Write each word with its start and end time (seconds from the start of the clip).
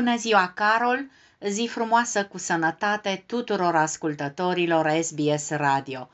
Bună 0.00 0.16
ziua, 0.16 0.52
Carol! 0.54 1.10
Zi 1.48 1.66
frumoasă 1.70 2.24
cu 2.24 2.38
sănătate 2.38 3.24
tuturor 3.26 3.76
ascultătorilor 3.76 5.00
SBS 5.02 5.50
Radio. 5.50 6.08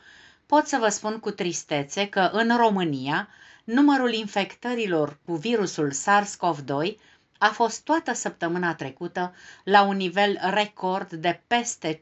Pot 0.47 0.67
să 0.67 0.77
vă 0.81 0.89
spun 0.89 1.19
cu 1.19 1.31
tristețe 1.31 2.09
că 2.09 2.31
în 2.33 2.57
România 2.57 3.29
numărul 3.65 4.13
infectărilor 4.13 5.19
cu 5.25 5.35
virusul 5.35 5.93
SARS-CoV-2 5.93 6.97
a 7.39 7.47
fost 7.47 7.85
toată 7.85 8.13
săptămâna 8.13 8.75
trecută 8.75 9.35
la 9.65 9.83
un 9.83 9.97
nivel 9.97 10.39
record 10.51 11.13
de 11.13 11.43
peste 11.47 12.01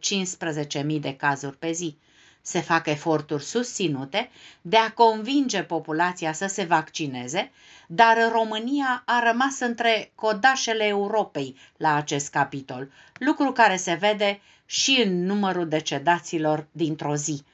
15.000 0.78 1.00
de 1.00 1.16
cazuri 1.16 1.56
pe 1.56 1.72
zi 1.72 1.98
se 2.46 2.60
fac 2.60 2.86
eforturi 2.86 3.44
susținute 3.44 4.30
de 4.60 4.76
a 4.76 4.92
convinge 4.92 5.62
populația 5.62 6.32
să 6.32 6.46
se 6.46 6.64
vaccineze, 6.64 7.50
dar 7.86 8.30
România 8.32 9.02
a 9.06 9.22
rămas 9.24 9.60
între 9.60 10.12
codașele 10.14 10.86
Europei 10.86 11.56
la 11.76 11.94
acest 11.94 12.30
capitol, 12.30 12.90
lucru 13.18 13.52
care 13.52 13.76
se 13.76 13.94
vede 13.94 14.40
și 14.66 15.02
în 15.04 15.24
numărul 15.24 15.68
decedaților 15.68 16.66
dintr-o 16.72 17.14
zi. 17.16 17.44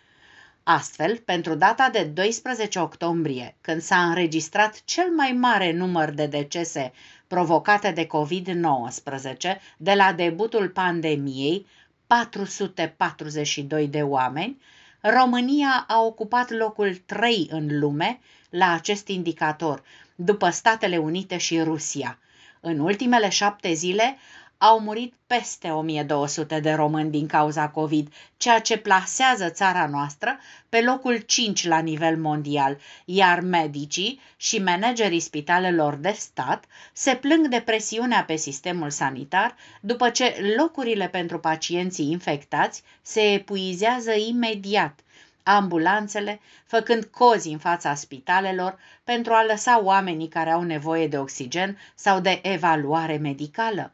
Astfel, 0.62 1.16
pentru 1.16 1.54
data 1.54 1.88
de 1.92 2.02
12 2.02 2.78
octombrie, 2.78 3.56
când 3.60 3.82
s-a 3.82 4.08
înregistrat 4.08 4.82
cel 4.84 5.10
mai 5.10 5.32
mare 5.32 5.72
număr 5.72 6.10
de 6.10 6.26
decese 6.26 6.92
provocate 7.26 7.90
de 7.90 8.06
COVID-19 8.06 9.60
de 9.76 9.94
la 9.94 10.12
debutul 10.12 10.68
pandemiei, 10.68 11.66
442 12.06 13.88
de 13.88 14.02
oameni, 14.02 14.60
România 15.02 15.84
a 15.88 16.00
ocupat 16.00 16.50
locul 16.50 16.96
3 17.06 17.48
în 17.50 17.78
lume 17.78 18.20
la 18.50 18.72
acest 18.72 19.08
indicator, 19.08 19.82
după 20.14 20.50
Statele 20.50 20.96
Unite 20.96 21.36
și 21.36 21.60
Rusia. 21.60 22.18
În 22.60 22.78
ultimele 22.78 23.28
șapte 23.28 23.72
zile 23.72 24.16
au 24.62 24.80
murit 24.80 25.14
peste 25.26 25.70
1200 25.70 26.60
de 26.60 26.72
români 26.72 27.10
din 27.10 27.26
cauza 27.26 27.68
COVID, 27.68 28.12
ceea 28.36 28.58
ce 28.58 28.78
plasează 28.78 29.48
țara 29.48 29.86
noastră 29.86 30.38
pe 30.68 30.80
locul 30.80 31.16
5 31.16 31.66
la 31.66 31.78
nivel 31.78 32.16
mondial, 32.16 32.78
iar 33.04 33.40
medicii 33.40 34.20
și 34.36 34.58
managerii 34.58 35.20
spitalelor 35.20 35.94
de 35.94 36.10
stat 36.10 36.64
se 36.92 37.14
plâng 37.14 37.46
de 37.46 37.60
presiunea 37.60 38.24
pe 38.24 38.36
sistemul 38.36 38.90
sanitar 38.90 39.56
după 39.80 40.10
ce 40.10 40.54
locurile 40.56 41.08
pentru 41.08 41.38
pacienții 41.38 42.10
infectați 42.10 42.82
se 43.02 43.32
epuizează 43.32 44.12
imediat 44.12 45.00
ambulanțele, 45.42 46.40
făcând 46.66 47.04
cozi 47.04 47.48
în 47.48 47.58
fața 47.58 47.94
spitalelor 47.94 48.78
pentru 49.04 49.32
a 49.32 49.44
lăsa 49.44 49.82
oamenii 49.82 50.28
care 50.28 50.50
au 50.50 50.62
nevoie 50.62 51.08
de 51.08 51.18
oxigen 51.18 51.78
sau 51.94 52.20
de 52.20 52.38
evaluare 52.42 53.16
medicală. 53.16 53.92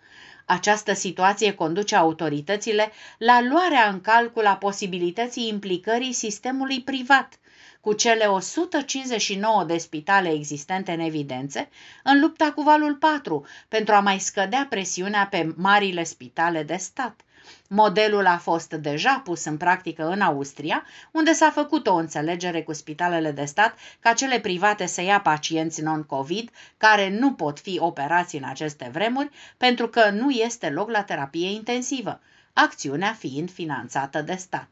Această 0.48 0.92
situație 0.92 1.54
conduce 1.54 1.96
autoritățile 1.96 2.92
la 3.18 3.40
luarea 3.42 3.88
în 3.88 4.00
calcul 4.00 4.46
a 4.46 4.56
posibilității 4.56 5.48
implicării 5.48 6.12
sistemului 6.12 6.82
privat 6.82 7.38
cu 7.80 7.92
cele 7.92 8.24
159 8.24 9.64
de 9.64 9.76
spitale 9.76 10.32
existente 10.32 10.92
în 10.92 11.00
evidențe 11.00 11.68
în 12.02 12.20
lupta 12.20 12.52
cu 12.52 12.62
valul 12.62 12.94
4 12.94 13.46
pentru 13.68 13.94
a 13.94 14.00
mai 14.00 14.18
scădea 14.18 14.66
presiunea 14.70 15.26
pe 15.26 15.52
marile 15.56 16.02
spitale 16.04 16.62
de 16.62 16.76
stat. 16.76 17.20
Modelul 17.68 18.26
a 18.26 18.38
fost 18.38 18.72
deja 18.72 19.20
pus 19.24 19.44
în 19.44 19.56
practică 19.56 20.08
în 20.08 20.20
Austria, 20.20 20.84
unde 21.10 21.32
s-a 21.32 21.50
făcut 21.50 21.86
o 21.86 21.94
înțelegere 21.94 22.62
cu 22.62 22.72
spitalele 22.72 23.30
de 23.30 23.44
stat 23.44 23.74
ca 24.00 24.12
cele 24.12 24.40
private 24.40 24.86
să 24.86 25.02
ia 25.02 25.20
pacienți 25.20 25.82
non-COVID 25.82 26.50
care 26.76 27.08
nu 27.18 27.32
pot 27.32 27.58
fi 27.58 27.78
operați 27.80 28.36
în 28.36 28.44
aceste 28.44 28.90
vremuri 28.92 29.30
pentru 29.56 29.88
că 29.88 30.10
nu 30.10 30.30
este 30.30 30.70
loc 30.70 30.90
la 30.90 31.02
terapie 31.02 31.50
intensivă, 31.50 32.20
acțiunea 32.52 33.12
fiind 33.12 33.50
finanțată 33.50 34.22
de 34.22 34.34
stat. 34.34 34.68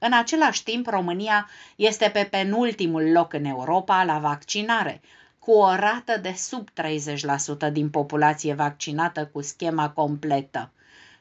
În 0.00 0.12
același 0.12 0.62
timp, 0.62 0.86
România 0.86 1.48
este 1.76 2.08
pe 2.08 2.24
penultimul 2.30 3.10
loc 3.10 3.32
în 3.32 3.44
Europa 3.44 4.04
la 4.04 4.18
vaccinare, 4.18 5.00
cu 5.38 5.50
o 5.50 5.74
rată 5.74 6.18
de 6.22 6.32
sub 6.32 6.68
30% 7.68 7.72
din 7.72 7.90
populație 7.90 8.54
vaccinată 8.54 9.26
cu 9.26 9.42
schema 9.42 9.90
completă. 9.90 10.70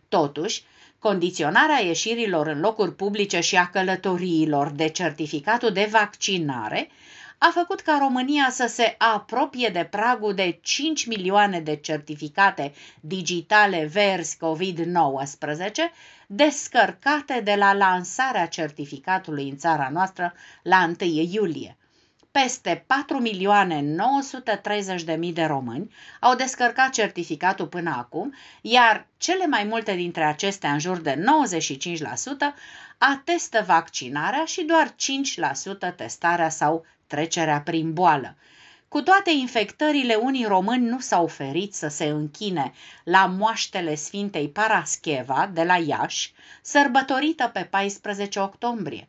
Totuși, 0.07 0.63
condiționarea 0.99 1.79
ieșirilor 1.79 2.47
în 2.47 2.59
locuri 2.59 2.95
publice 2.95 3.39
și 3.39 3.55
a 3.55 3.67
călătoriilor 3.67 4.69
de 4.69 4.87
certificatul 4.87 5.71
de 5.71 5.87
vaccinare 5.91 6.89
a 7.37 7.51
făcut 7.53 7.81
ca 7.81 7.97
România 8.01 8.49
să 8.49 8.67
se 8.67 8.95
apropie 8.97 9.69
de 9.69 9.87
pragul 9.91 10.33
de 10.33 10.59
5 10.61 11.05
milioane 11.05 11.59
de 11.59 11.75
certificate 11.75 12.73
digitale 12.99 13.85
verzi 13.85 14.37
COVID-19 14.37 15.71
descărcate 16.27 17.41
de 17.43 17.55
la 17.55 17.73
lansarea 17.73 18.47
certificatului 18.47 19.49
în 19.49 19.57
țara 19.57 19.89
noastră 19.91 20.33
la 20.63 20.91
1 21.01 21.09
iulie 21.31 21.77
peste 22.43 22.83
4 22.87 23.19
milioane 23.19 23.81
930 23.81 25.03
de 25.03 25.13
mii 25.13 25.33
de 25.33 25.43
români 25.43 25.93
au 26.19 26.35
descărcat 26.35 26.89
certificatul 26.89 27.67
până 27.67 27.95
acum, 27.97 28.33
iar 28.61 29.07
cele 29.17 29.45
mai 29.45 29.63
multe 29.63 29.95
dintre 29.95 30.23
acestea, 30.23 30.71
în 30.71 30.79
jur 30.79 30.97
de 30.97 31.13
95%, 31.13 31.23
atestă 32.97 33.63
vaccinarea 33.67 34.45
și 34.45 34.61
doar 34.61 34.95
5% 35.91 35.95
testarea 35.95 36.49
sau 36.49 36.85
trecerea 37.07 37.61
prin 37.61 37.93
boală. 37.93 38.35
Cu 38.87 39.01
toate 39.01 39.31
infectările, 39.31 40.15
unii 40.15 40.45
români 40.45 40.87
nu 40.87 40.99
s-au 40.99 41.27
ferit 41.27 41.73
să 41.73 41.87
se 41.87 42.05
închine 42.05 42.73
la 43.03 43.25
moaștele 43.25 43.95
Sfintei 43.95 44.49
Parascheva 44.49 45.49
de 45.53 45.63
la 45.63 45.77
Iași, 45.77 46.33
sărbătorită 46.61 47.49
pe 47.53 47.67
14 47.69 48.39
octombrie. 48.39 49.07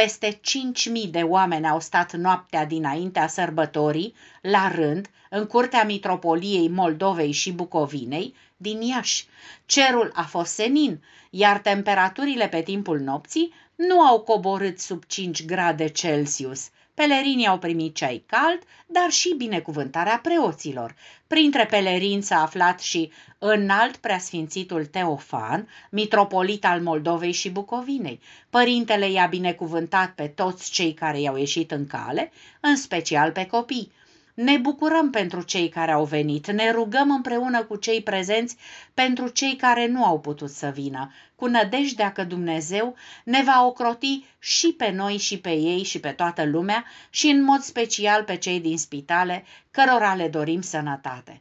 Peste 0.00 0.40
5.000 0.40 1.10
de 1.10 1.22
oameni 1.22 1.68
au 1.68 1.80
stat 1.80 2.12
noaptea 2.12 2.64
dinaintea 2.64 3.26
sărbătorii, 3.26 4.14
la 4.40 4.70
rând, 4.74 5.10
în 5.30 5.46
curtea 5.46 5.84
mitropoliei 5.84 6.68
Moldovei 6.68 7.32
și 7.32 7.52
Bucovinei, 7.52 8.34
din 8.56 8.80
Iași. 8.80 9.26
Cerul 9.66 10.10
a 10.14 10.22
fost 10.22 10.52
senin, 10.52 11.02
iar 11.30 11.58
temperaturile 11.58 12.48
pe 12.48 12.62
timpul 12.62 12.98
nopții 12.98 13.52
nu 13.74 14.00
au 14.00 14.20
coborât 14.20 14.78
sub 14.78 15.04
5 15.04 15.44
grade 15.44 15.88
Celsius. 15.88 16.70
Pelerinii 16.94 17.46
au 17.46 17.58
primit 17.58 17.94
ceai 17.94 18.24
cald, 18.26 18.62
dar 18.86 19.10
și 19.10 19.34
binecuvântarea 19.36 20.18
preoților. 20.22 20.94
Printre 21.26 21.66
pelerinți 21.66 22.26
s-a 22.26 22.42
aflat 22.42 22.80
și 22.80 23.12
înalt 23.38 23.96
preasfințitul 23.96 24.86
Teofan, 24.86 25.68
mitropolit 25.90 26.64
al 26.64 26.80
Moldovei 26.80 27.32
și 27.32 27.50
Bucovinei. 27.50 28.20
Părintele 28.50 29.10
i-a 29.10 29.26
binecuvântat 29.26 30.14
pe 30.14 30.26
toți 30.26 30.70
cei 30.70 30.94
care 30.94 31.20
i-au 31.20 31.36
ieșit 31.36 31.70
în 31.70 31.86
cale, 31.86 32.32
în 32.60 32.76
special 32.76 33.32
pe 33.32 33.46
copii. 33.46 33.92
Ne 34.34 34.56
bucurăm 34.56 35.10
pentru 35.10 35.42
cei 35.42 35.68
care 35.68 35.92
au 35.92 36.04
venit, 36.04 36.50
ne 36.50 36.70
rugăm 36.70 37.10
împreună 37.10 37.64
cu 37.64 37.76
cei 37.76 38.02
prezenți 38.02 38.56
pentru 38.94 39.28
cei 39.28 39.56
care 39.56 39.86
nu 39.86 40.04
au 40.04 40.20
putut 40.20 40.50
să 40.50 40.70
vină, 40.74 41.12
cu 41.36 41.46
nădejdea 41.46 42.12
că 42.12 42.24
Dumnezeu 42.24 42.96
ne 43.24 43.42
va 43.42 43.66
ocroti 43.66 44.24
și 44.38 44.74
pe 44.78 44.90
noi 44.90 45.16
și 45.16 45.38
pe 45.38 45.50
ei 45.50 45.82
și 45.82 46.00
pe 46.00 46.08
toată 46.08 46.44
lumea 46.44 46.84
și 47.10 47.26
în 47.26 47.42
mod 47.42 47.60
special 47.60 48.22
pe 48.22 48.36
cei 48.36 48.60
din 48.60 48.78
spitale, 48.78 49.44
cărora 49.70 50.14
le 50.14 50.28
dorim 50.28 50.60
sănătate. 50.60 51.40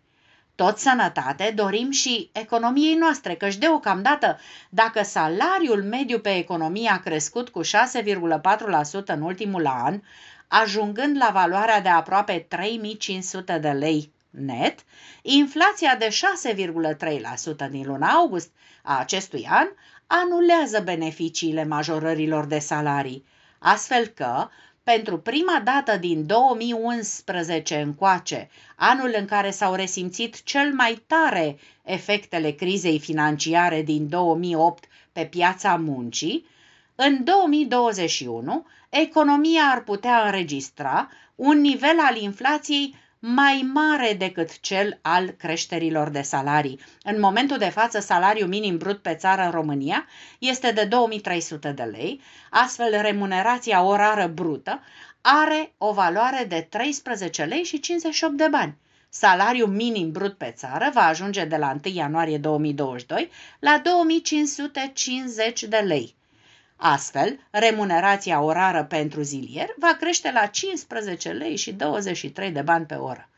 Tot 0.56 0.78
sănătate 0.78 1.52
dorim 1.56 1.92
și 1.92 2.30
economiei 2.32 2.96
noastre, 2.96 3.36
căci 3.36 3.56
deocamdată, 3.56 4.40
dacă 4.70 5.04
salariul 5.04 5.84
mediu 5.84 6.20
pe 6.20 6.38
economie 6.38 6.90
a 6.90 7.00
crescut 7.00 7.50
cu 7.50 7.62
6,4% 7.64 7.70
în 9.06 9.22
ultimul 9.22 9.68
an, 9.68 10.02
ajungând 10.52 11.18
la 11.18 11.30
valoarea 11.34 11.82
de 11.82 11.90
aproape 11.90 12.46
3500 12.48 13.58
de 13.58 13.70
lei 13.70 14.12
net, 14.30 14.80
inflația 15.22 15.96
de 15.96 16.08
6,3% 17.66 17.70
din 17.70 17.86
luna 17.86 18.08
august 18.08 18.52
a 18.84 19.00
acestui 19.00 19.48
an 19.50 19.68
anulează 20.08 20.80
beneficiile 20.80 21.66
majorărilor 21.66 22.46
de 22.46 22.60
salarii, 22.60 23.26
astfel 23.60 24.08
că, 24.08 24.48
pentru 24.84 25.20
prima 25.20 25.62
dată 25.64 25.98
din 25.98 26.26
2011 26.26 27.76
încoace, 27.76 28.50
anul 28.76 29.14
în 29.18 29.26
care 29.26 29.52
s-au 29.52 29.74
resimțit 29.74 30.44
cel 30.44 30.74
mai 30.74 31.04
tare 31.08 31.58
efectele 31.84 32.52
crizei 32.52 33.00
financiare 33.00 33.82
din 33.82 34.10
2008 34.10 34.84
pe 35.12 35.26
piața 35.26 35.76
muncii, 35.76 36.46
în 37.02 37.24
2021, 37.24 38.66
economia 38.90 39.62
ar 39.62 39.84
putea 39.84 40.26
înregistra 40.26 41.10
un 41.36 41.62
nivel 41.62 42.00
al 42.00 42.18
inflației 42.18 42.96
mai 43.20 43.70
mare 43.74 44.14
decât 44.14 44.60
cel 44.60 45.00
al 45.02 45.30
creșterilor 45.30 46.10
de 46.10 46.22
salarii. 46.22 46.80
În 47.04 47.20
momentul 47.20 47.58
de 47.58 47.70
față, 47.70 48.00
salariul 48.00 48.48
minim 48.48 48.78
brut 48.78 49.02
pe 49.02 49.16
țară 49.16 49.42
în 49.42 49.52
România 49.52 50.06
este 50.40 50.72
de 50.72 50.84
2300 50.84 51.72
de 51.72 51.84
lei, 51.84 52.22
astfel 52.50 53.02
remunerația 53.02 53.84
orară 53.84 54.28
brută 54.28 54.82
are 55.22 55.74
o 55.78 55.94
valoare 55.94 56.46
de 56.48 56.68
13 56.70 57.44
lei 57.44 57.64
și 57.64 57.80
58 57.80 58.34
de 58.34 58.48
bani. 58.52 58.78
Salariul 59.10 59.70
minim 59.70 60.12
brut 60.12 60.38
pe 60.38 60.54
țară 60.56 60.90
va 60.94 61.06
ajunge 61.06 61.46
de 61.46 61.58
la 61.58 61.78
1 61.86 61.94
ianuarie 61.94 62.38
2022 62.38 63.30
la 63.60 63.82
2550 63.84 65.64
de 65.64 65.78
lei. 65.78 66.18
Astfel, 66.82 67.40
remunerația 67.52 68.42
orară 68.42 68.84
pentru 68.84 69.22
zilier 69.22 69.68
va 69.78 69.96
crește 70.00 70.32
la 70.32 70.46
15 70.46 71.30
lei 71.30 71.56
și 71.56 71.74
23 71.74 72.52
de 72.52 72.62
bani 72.62 72.86
pe 72.86 72.96
oră. 72.96 73.30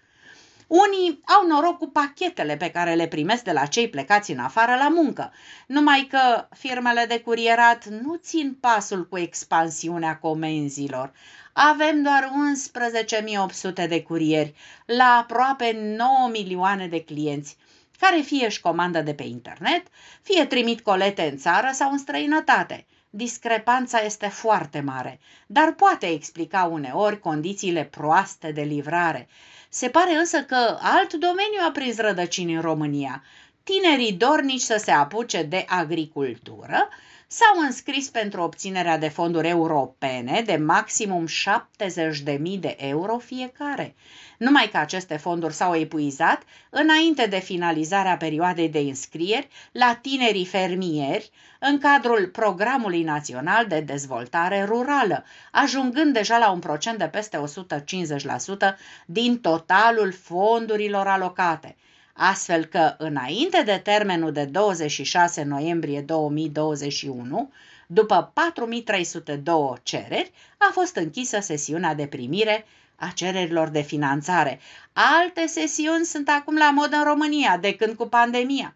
Unii 0.68 1.22
au 1.26 1.48
noroc 1.48 1.78
cu 1.78 1.88
pachetele 1.88 2.58
pe 2.58 2.72
care 2.72 2.94
le 2.94 3.08
primesc 3.08 3.44
de 3.44 3.52
la 3.52 3.66
cei 3.66 3.90
plecați 3.90 4.32
în 4.32 4.40
afară 4.40 4.76
la 4.76 4.90
muncă, 4.90 5.34
numai 5.68 6.08
că 6.10 6.48
firmele 6.56 7.06
de 7.08 7.20
curierat 7.20 7.86
nu 7.86 8.16
țin 8.16 8.58
pasul 8.60 9.08
cu 9.08 9.18
expansiunea 9.18 10.18
comenzilor. 10.18 11.12
Avem 11.54 12.02
doar 12.02 12.32
11.800 13.84 13.88
de 13.88 14.02
curieri 14.02 14.54
la 14.86 15.18
aproape 15.20 15.96
9 15.98 16.30
milioane 16.32 16.88
de 16.88 17.04
clienți, 17.04 17.58
care 18.00 18.22
fie 18.22 18.46
își 18.46 18.62
comandă 18.62 19.02
de 19.02 19.14
pe 19.14 19.24
internet, 19.24 19.84
fie 20.22 20.46
trimit 20.46 20.82
colete 20.82 21.30
în 21.32 21.38
țară 21.38 21.70
sau 21.74 21.92
în 21.92 21.98
străinătate. 21.98 22.86
Discrepanța 23.14 24.00
este 24.00 24.28
foarte 24.28 24.80
mare, 24.80 25.20
dar 25.48 25.74
poate 25.74 26.06
explica 26.08 26.64
uneori 26.64 27.20
condițiile 27.20 27.84
proaste 27.84 28.52
de 28.52 28.62
livrare. 28.62 29.28
Se 29.70 29.90
pare 29.90 30.14
însă 30.14 30.44
că 30.44 30.78
alt 30.82 31.14
domeniu 31.14 31.60
a 31.68 31.72
prins 31.72 31.98
rădăcini 31.98 32.54
în 32.54 32.62
România. 32.62 33.24
Tinerii 33.64 34.14
dornici 34.14 34.62
să 34.62 34.78
se 34.84 34.92
apuce 34.92 35.44
de 35.44 35.66
agricultură 35.68 36.90
s-au 37.34 37.66
înscris 37.66 38.10
pentru 38.10 38.42
obținerea 38.42 38.98
de 38.98 39.08
fonduri 39.08 39.48
europene 39.48 40.42
de 40.46 40.56
maximum 40.56 41.26
70.000 41.28 42.60
de 42.60 42.76
euro 42.80 43.18
fiecare. 43.18 43.96
Numai 44.38 44.70
că 44.72 44.78
aceste 44.78 45.18
fonduri 45.18 45.54
s-au 45.54 45.76
epuizat 45.76 46.44
înainte 46.70 47.26
de 47.26 47.40
finalizarea 47.40 48.18
perioadei 48.18 48.70
de 48.70 48.80
înscrieri 48.80 49.48
la 49.72 50.00
tinerii 50.02 50.46
fermieri 50.46 51.32
în 51.60 51.78
cadrul 51.80 52.28
Programului 52.28 53.04
Național 53.04 53.68
de 53.68 53.80
Dezvoltare 53.80 54.64
Rurală, 54.64 55.24
ajungând 55.52 56.14
deja 56.14 56.38
la 56.38 56.52
un 56.52 56.60
procent 56.60 56.98
de 56.98 57.08
peste 57.08 57.44
150% 58.74 58.76
din 59.06 59.40
totalul 59.40 60.12
fondurilor 60.12 61.08
alocate 61.08 61.76
astfel 62.24 62.66
că 62.66 62.96
înainte 62.98 63.62
de 63.66 63.82
termenul 63.84 64.32
de 64.32 64.46
26 64.46 65.44
noiembrie 65.44 66.02
2021, 66.02 67.52
după 67.88 68.32
4302 68.34 69.74
cereri, 69.84 70.32
a 70.58 70.70
fost 70.72 70.96
închisă 70.96 71.40
sesiunea 71.40 71.94
de 71.94 72.08
primire 72.08 72.66
a 72.96 73.12
cererilor 73.16 73.68
de 73.68 73.82
finanțare. 73.82 74.60
Alte 74.94 75.46
sesiuni 75.48 76.06
sunt 76.06 76.30
acum 76.30 76.58
la 76.58 76.72
mod 76.72 76.94
în 76.94 77.04
România, 77.04 77.58
de 77.58 77.76
când 77.76 77.96
cu 77.96 78.08
pandemia. 78.08 78.76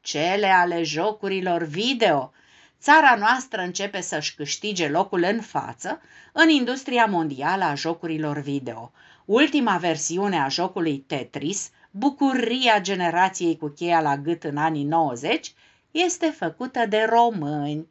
Cele 0.00 0.46
ale 0.46 0.82
jocurilor 0.82 1.62
video. 1.62 2.32
Țara 2.80 3.16
noastră 3.18 3.60
începe 3.60 4.00
să-și 4.00 4.34
câștige 4.34 4.88
locul 4.88 5.22
în 5.22 5.40
față 5.40 6.00
în 6.32 6.48
industria 6.48 7.06
mondială 7.06 7.64
a 7.64 7.74
jocurilor 7.74 8.38
video. 8.38 8.92
Ultima 9.24 9.76
versiune 9.76 10.38
a 10.38 10.48
jocului 10.48 10.98
Tetris, 10.98 11.70
bucuria 11.96 12.80
generației 12.80 13.56
cu 13.56 13.68
cheia 13.68 14.00
la 14.00 14.16
gât 14.16 14.44
în 14.44 14.56
anii 14.56 14.84
90, 14.84 15.54
este 15.90 16.26
făcută 16.26 16.86
de 16.86 17.06
români. 17.08 17.88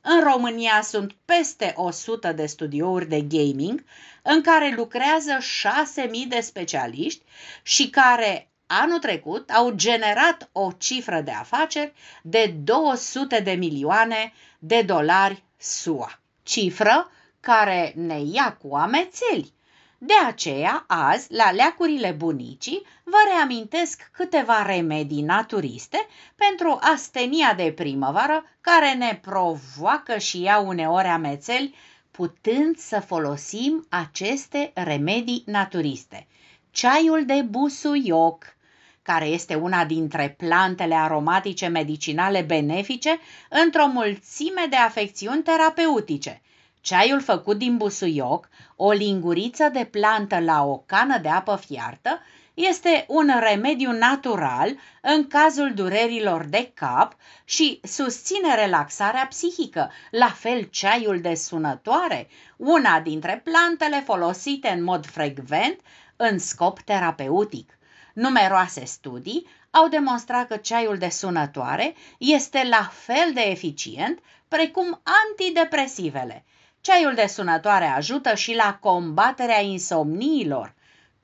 În 0.00 0.22
România 0.22 0.80
sunt 0.82 1.16
peste 1.24 1.72
100 1.76 2.32
de 2.32 2.46
studiouri 2.46 3.08
de 3.08 3.20
gaming 3.20 3.84
în 4.22 4.40
care 4.40 4.74
lucrează 4.76 5.38
6.000 5.96 6.10
de 6.28 6.40
specialiști 6.40 7.22
și 7.62 7.90
care 7.90 8.50
anul 8.66 8.98
trecut 8.98 9.50
au 9.50 9.70
generat 9.70 10.48
o 10.52 10.70
cifră 10.78 11.20
de 11.20 11.30
afaceri 11.30 11.92
de 12.22 12.54
200 12.64 13.40
de 13.40 13.52
milioane 13.52 14.32
de 14.58 14.82
dolari 14.82 15.42
SUA. 15.56 16.20
Cifră 16.42 17.10
care 17.40 17.92
ne 17.96 18.20
ia 18.20 18.52
cu 18.62 18.74
amețeli 18.74 19.52
de 20.00 20.14
aceea, 20.26 20.84
azi, 20.86 21.32
la 21.32 21.50
leacurile 21.50 22.10
bunicii, 22.10 22.82
vă 23.04 23.16
reamintesc 23.34 24.10
câteva 24.12 24.62
remedii 24.62 25.22
naturiste 25.22 26.06
pentru 26.34 26.78
astenia 26.80 27.54
de 27.54 27.72
primăvară 27.76 28.44
care 28.60 28.94
ne 28.94 29.18
provoacă 29.22 30.18
și 30.18 30.44
ea 30.44 30.58
uneori 30.58 31.06
amețeli, 31.06 31.74
putând 32.10 32.76
să 32.76 33.00
folosim 33.00 33.86
aceste 33.88 34.70
remedii 34.74 35.42
naturiste. 35.46 36.26
Ceaiul 36.70 37.24
de 37.24 37.42
busuioc, 37.48 38.56
care 39.02 39.24
este 39.26 39.54
una 39.54 39.84
dintre 39.84 40.34
plantele 40.38 40.94
aromatice 40.94 41.66
medicinale 41.66 42.40
benefice 42.40 43.18
într-o 43.48 43.86
mulțime 43.86 44.66
de 44.70 44.76
afecțiuni 44.76 45.42
terapeutice– 45.42 46.40
Ceaiul 46.88 47.20
făcut 47.20 47.58
din 47.58 47.76
busuioc, 47.76 48.48
o 48.76 48.90
linguriță 48.90 49.68
de 49.68 49.84
plantă 49.84 50.40
la 50.40 50.64
o 50.64 50.78
cană 50.78 51.18
de 51.18 51.28
apă 51.28 51.56
fiartă, 51.66 52.20
este 52.54 53.04
un 53.08 53.30
remediu 53.40 53.92
natural 53.92 54.76
în 55.02 55.26
cazul 55.26 55.74
durerilor 55.74 56.44
de 56.44 56.70
cap 56.74 57.16
și 57.44 57.80
susține 57.82 58.54
relaxarea 58.54 59.26
psihică, 59.26 59.90
la 60.10 60.28
fel 60.28 60.62
ceaiul 60.62 61.20
de 61.20 61.34
sunătoare, 61.34 62.28
una 62.56 63.00
dintre 63.00 63.40
plantele 63.44 64.02
folosite 64.04 64.68
în 64.68 64.82
mod 64.82 65.06
frecvent 65.06 65.80
în 66.16 66.38
scop 66.38 66.80
terapeutic. 66.80 67.78
Numeroase 68.14 68.84
studii 68.84 69.46
au 69.70 69.88
demonstrat 69.88 70.48
că 70.48 70.56
ceaiul 70.56 70.98
de 70.98 71.08
sunătoare 71.08 71.94
este 72.18 72.66
la 72.70 72.90
fel 72.92 73.32
de 73.34 73.40
eficient 73.40 74.18
precum 74.48 75.00
antidepresivele– 75.02 76.44
Ceaiul 76.80 77.14
de 77.14 77.26
sunătoare 77.26 77.84
ajută 77.84 78.34
și 78.34 78.54
la 78.54 78.74
combaterea 78.74 79.60
insomniilor. 79.60 80.74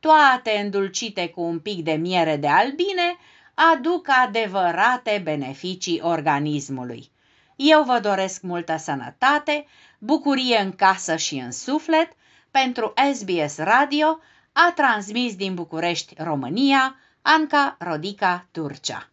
Toate 0.00 0.50
îndulcite 0.50 1.28
cu 1.28 1.40
un 1.40 1.58
pic 1.58 1.84
de 1.84 1.92
miere 1.92 2.36
de 2.36 2.48
albine 2.48 3.16
aduc 3.54 4.08
adevărate 4.08 5.20
beneficii 5.24 6.00
organismului. 6.02 7.10
Eu 7.56 7.82
vă 7.82 7.98
doresc 7.98 8.42
multă 8.42 8.76
sănătate, 8.76 9.66
bucurie 9.98 10.58
în 10.58 10.72
casă 10.72 11.16
și 11.16 11.34
în 11.34 11.52
suflet. 11.52 12.12
Pentru 12.50 12.92
SBS 13.12 13.58
Radio 13.58 14.18
a 14.52 14.72
transmis 14.74 15.36
din 15.36 15.54
București, 15.54 16.14
România, 16.18 16.96
Anca 17.22 17.76
Rodica 17.78 18.46
Turcea. 18.50 19.08